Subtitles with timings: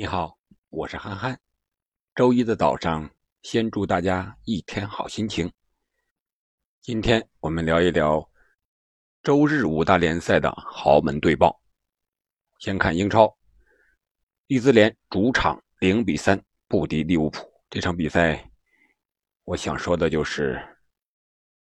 [0.00, 0.38] 你好，
[0.70, 1.38] 我是憨憨。
[2.14, 3.10] 周一的早上，
[3.42, 5.52] 先祝大家一天好心情。
[6.80, 8.26] 今天我们聊一聊
[9.22, 11.60] 周日五大联赛的豪门对报。
[12.60, 13.36] 先看英超，
[14.46, 17.46] 利兹联主场零比三不敌利物浦。
[17.68, 18.50] 这场比赛，
[19.44, 20.58] 我想说的就是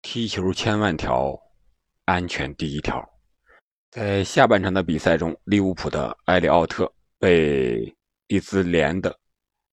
[0.00, 1.38] 踢球千万条，
[2.06, 3.06] 安全第一条。
[3.90, 7.94] 在下半场的比赛中，利物浦的埃里奥特被
[8.28, 9.14] 利兹联的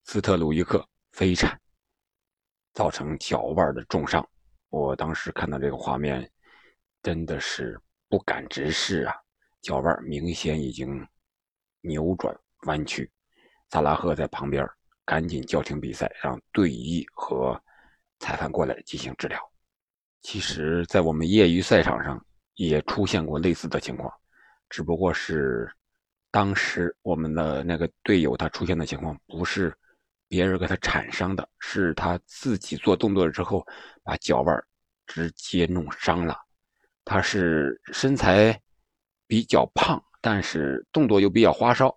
[0.04, 1.58] 斯特鲁伊克飞铲，
[2.74, 4.28] 造成脚腕的重伤。
[4.68, 6.30] 我当时看到这个画面，
[7.02, 7.80] 真的是
[8.10, 9.16] 不敢直视啊！
[9.62, 11.08] 脚腕明显已经
[11.80, 13.10] 扭转弯曲。
[13.70, 14.68] 萨拉赫在旁边
[15.06, 17.58] 赶紧叫停比赛，让队医和
[18.20, 19.40] 裁判过来进行治疗。
[20.24, 22.24] 其实，在我们业余赛场上
[22.56, 24.12] 也出现过类似的情况，
[24.68, 25.74] 只不过是。
[26.32, 29.76] 当时我们的那个队友他出现的情况不是
[30.30, 33.68] 别人给他铲伤的，是他自己做动作之后
[34.02, 34.64] 把脚腕
[35.06, 36.40] 直接弄伤了。
[37.04, 38.58] 他是身材
[39.28, 41.94] 比较胖，但是动作又比较花哨，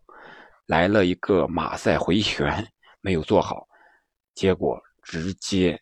[0.67, 2.67] 来了一个马赛回旋
[3.01, 3.69] 没有做好，
[4.35, 5.81] 结果直接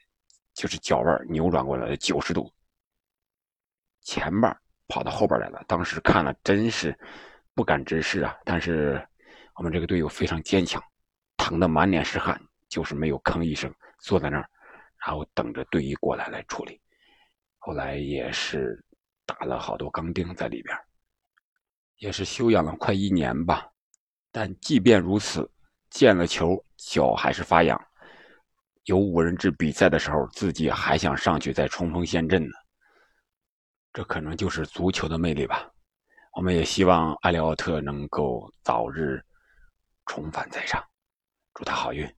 [0.53, 2.53] 就是脚腕扭转过来了九十度，
[4.03, 4.55] 前半
[4.89, 5.65] 跑到后边来了。
[5.67, 6.95] 当时看了真是。
[7.55, 8.37] 不敢直视啊！
[8.45, 9.07] 但是
[9.57, 10.83] 我们这个队友非常坚强，
[11.37, 14.49] 疼得满脸是汗，就是没有吭一声，坐在那儿，
[15.05, 16.81] 然后等着队医过来来处理。
[17.59, 18.83] 后来也是
[19.27, 20.77] 打了好多钢钉在里边，
[21.99, 23.69] 也是休养了快一年吧。
[24.31, 25.49] 但即便如此，
[25.91, 27.81] 见了球脚还是发痒。
[28.85, 32.55] 有五人制比赛的时候，自己还想上去再冲锋陷阵呢。
[33.93, 35.72] 这可能就是足球的魅力吧。
[36.35, 39.23] 我们也希望埃里奥特能够早日
[40.07, 40.83] 重返赛场，
[41.53, 42.11] 祝他好运。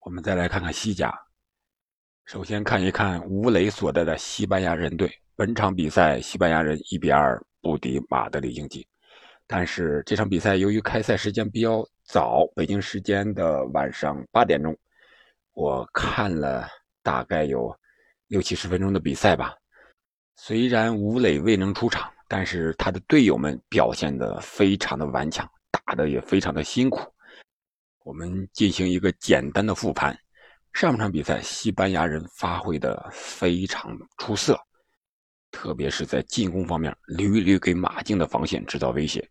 [0.00, 1.16] 我们再来看看西甲，
[2.24, 5.08] 首先看一看吴磊所在的西班牙人队。
[5.36, 8.84] 本场比赛，西班牙人一比二不敌马德里竞技，
[9.46, 14.76] 但是这场比赛由于开赛时间比较早，北京时间的晚上八点钟，
[15.52, 16.66] 我看了
[17.00, 17.72] 大概有
[18.26, 19.54] 六七十分钟的比赛吧。
[20.34, 22.12] 虽然吴磊未能出场。
[22.32, 27.00] 但是他的队友们表现的非常的顽强，打的也非常的辛苦。
[28.04, 30.16] 我们进行一个简单的复盘。
[30.72, 34.56] 上半场比赛，西班牙人发挥的非常出色，
[35.50, 39.28] 特别是在进攻方面，屡屡给马竞的防线制造威胁。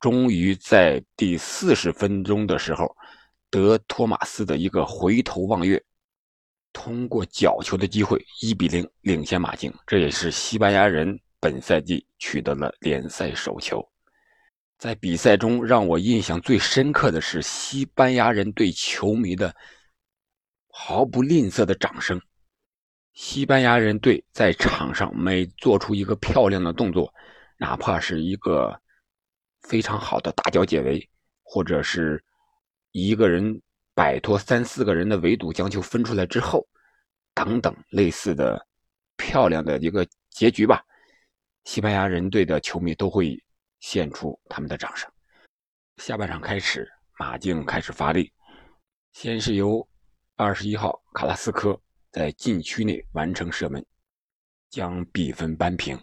[0.00, 2.92] 终于在第四十分钟的时候，
[3.48, 5.80] 德托马斯的一个回头望月，
[6.72, 9.72] 通过角球的机会，一比零领先马竞。
[9.86, 11.16] 这也是西班牙人。
[11.40, 13.82] 本赛季取得了联赛首球，
[14.76, 19.54] 在比赛中让我印象最深刻的是西班牙人对球迷的
[20.68, 22.20] 毫不吝啬的掌声。
[23.14, 27.12] 西班牙人队在场上每做出一个漂亮的动作，
[27.56, 28.78] 哪怕是一个
[29.62, 31.08] 非常好的大脚解围，
[31.42, 32.22] 或者是
[32.92, 33.60] 一个人
[33.94, 36.66] 摆脱三四个人的围堵将球分出来之后，
[37.34, 38.64] 等等类似的
[39.16, 40.84] 漂亮的一个结局吧。
[41.70, 43.40] 西班牙人队的球迷都会
[43.78, 45.08] 献出他们的掌声。
[45.98, 48.32] 下半场开始，马竞开始发力，
[49.12, 49.88] 先是由
[50.34, 53.86] 二十一号卡拉斯科在禁区内完成射门，
[54.68, 55.96] 将比分扳平。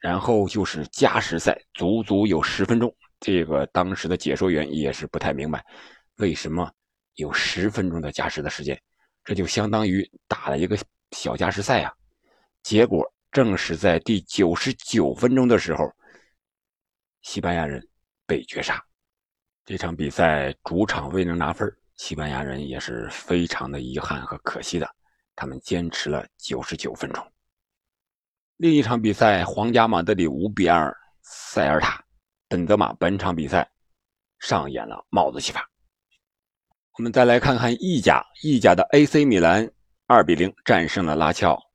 [0.00, 2.94] 然后就是加时赛，足足有十分钟。
[3.18, 5.64] 这个当时的解说员也是不太明白，
[6.16, 6.70] 为什么
[7.14, 8.78] 有十分钟的加时的时间？
[9.24, 10.76] 这就相当于打了一个
[11.12, 11.94] 小加时赛啊！
[12.62, 13.10] 结果。
[13.36, 15.92] 正是在第九十九分钟的时候，
[17.20, 17.86] 西班牙人
[18.26, 18.82] 被绝杀。
[19.62, 24.88] 这场比赛主场未能拿分，西班牙人也是非常的遗憾和可惜的。
[25.34, 27.22] 他们坚持了九十九分钟。
[28.56, 32.02] 另一场比赛，皇家马德里五比二塞尔塔，
[32.48, 33.70] 本泽马本场比赛
[34.38, 35.70] 上演了帽子戏法。
[36.96, 39.70] 我们再来看看意甲，意甲的 AC 米兰
[40.06, 41.65] 二比零战胜了拉齐奥。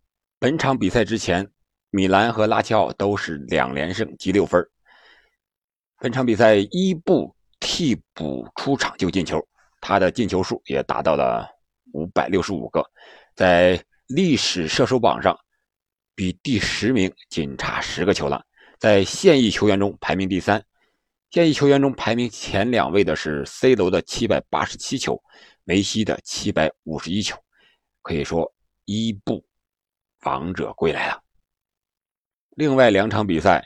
[0.42, 1.48] 本场比赛之前，
[1.92, 4.68] 米兰和拉齐奥都是两连胜，积六分。
[6.00, 9.40] 本场比赛，伊布替补出场就进球，
[9.80, 11.48] 他的进球数也达到了
[11.94, 12.84] 五百六十五个，
[13.36, 15.38] 在历史射手榜上
[16.16, 18.44] 比第十名仅差十个球了。
[18.80, 20.60] 在现役球员中排名第三，
[21.30, 25.22] 现役球员中排名前两位的是 C 罗的七百八十七球，
[25.66, 27.38] 梅西的七百五十一球。
[28.02, 28.52] 可以说，
[28.86, 29.46] 伊布。
[30.24, 31.22] 王者归来了。
[32.52, 33.66] 另外两场比赛，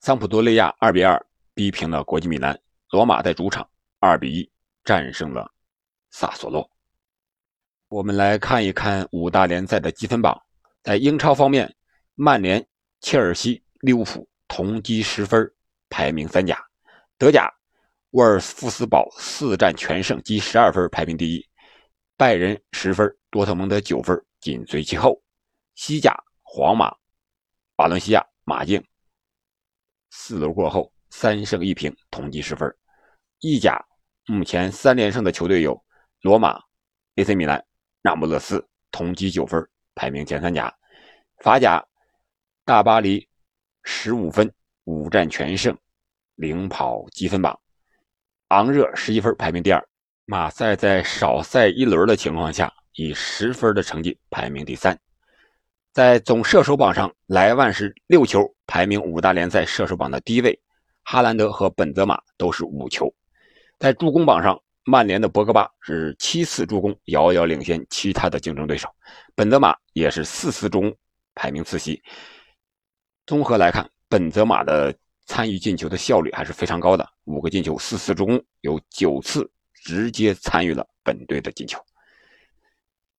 [0.00, 1.20] 桑普多利亚二比二
[1.54, 2.58] 逼平了国际米兰，
[2.90, 3.68] 罗马在主场
[3.98, 4.50] 二比一
[4.84, 5.50] 战胜了
[6.10, 6.68] 萨索洛。
[7.88, 10.40] 我们来看一看五大联赛的积分榜。
[10.82, 11.74] 在英超方面，
[12.14, 12.64] 曼联、
[13.00, 15.50] 切尔西、利物浦同积十分，
[15.88, 16.54] 排名三甲；
[17.16, 17.50] 德甲，
[18.10, 21.40] 沃尔夫斯堡四战全胜，积十二分，排名第一；
[22.18, 25.12] 拜仁十分，多特蒙德九分，紧随其后；
[25.74, 26.94] 西甲，皇马、
[27.76, 28.82] 瓦伦西亚、马竞
[30.10, 32.68] 四轮过后三胜一平，同积十分；
[33.40, 33.84] 意甲
[34.26, 35.84] 目前三连胜的球队有
[36.20, 36.60] 罗马、
[37.16, 37.64] AC 米兰。
[38.02, 40.74] 那不勒斯同积九分，排名前三甲。
[41.38, 41.84] 法甲，
[42.64, 43.28] 大巴黎
[43.82, 44.52] 十五分，
[44.84, 45.76] 五战全胜，
[46.36, 47.58] 领跑积分榜。
[48.48, 49.88] 昂热十一分，排名第二。
[50.26, 54.98] 马赛在少赛一轮的情况下，以十分的成绩排名第三。
[55.94, 60.60] 在总射手榜上，莱万是六球，排名五大联赛射手榜的第一位。
[61.04, 63.14] 哈兰德和本泽马都是五球。
[63.78, 64.60] 在助攻榜上。
[64.86, 68.86] 曼联的博格巴是七次助攻，遥遥领先其他的竞争对手。
[69.34, 70.94] 本泽马也是四次助攻，
[71.34, 72.02] 排名次席。
[73.24, 74.94] 综合来看，本泽马的
[75.24, 81.80] 参与进球的效率还是非常高的，五个进球，四次助攻，有九次直接参与了本队的进球。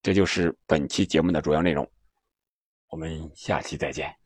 [0.03, 1.89] 这就是本期节目的主要内容，
[2.89, 4.24] 我们下期再见。